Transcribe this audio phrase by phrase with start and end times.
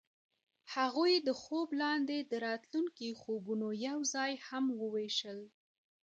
[0.73, 5.39] هغوی د خوب لاندې د راتلونکي خوبونه یوځای هم وویشل.